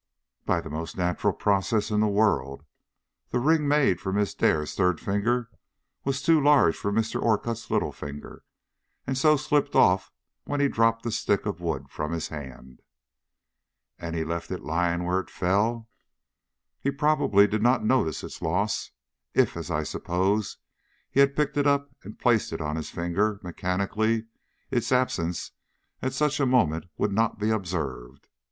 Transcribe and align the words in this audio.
"By 0.47 0.61
the 0.61 0.69
most 0.71 0.97
natural 0.97 1.31
process 1.31 1.91
in 1.91 1.99
the 1.99 2.07
world. 2.07 2.65
The 3.29 3.37
ring 3.37 3.67
made 3.67 4.01
for 4.01 4.11
Miss 4.11 4.33
Dare's 4.33 4.73
third 4.73 4.99
finger 4.99 5.51
was 6.03 6.23
too 6.23 6.41
large 6.41 6.75
for 6.75 6.91
Mr. 6.91 7.21
Orcutt's 7.21 7.69
little 7.69 7.91
finger, 7.91 8.43
and 9.05 9.15
so 9.15 9.37
slipped 9.37 9.75
off 9.75 10.11
when 10.43 10.59
he 10.59 10.67
dropped 10.67 11.03
the 11.03 11.11
stick 11.11 11.45
of 11.45 11.61
wood 11.61 11.91
from 11.91 12.13
his 12.13 12.29
hand." 12.29 12.81
"And 13.99 14.15
he 14.15 14.23
left 14.23 14.49
it 14.49 14.63
lying 14.63 15.03
where 15.03 15.19
it 15.19 15.29
fell?" 15.29 15.87
"He 16.79 16.89
probably 16.89 17.45
did 17.45 17.61
not 17.61 17.85
notice 17.85 18.23
its 18.23 18.41
loss. 18.41 18.89
If, 19.35 19.55
as 19.55 19.69
I 19.69 19.83
suppose, 19.83 20.57
he 21.11 21.19
had 21.19 21.35
picked 21.35 21.57
it 21.57 21.67
up 21.67 21.91
and 22.01 22.17
placed 22.17 22.51
it 22.51 22.59
on 22.59 22.75
his 22.75 22.89
finger, 22.89 23.39
mechanically, 23.43 24.25
its 24.71 24.91
absence 24.91 25.51
at 26.01 26.13
such 26.13 26.39
a 26.39 26.47
moment 26.47 26.85
would 26.97 27.11
not 27.11 27.37
be 27.37 27.51
observed. 27.51 28.27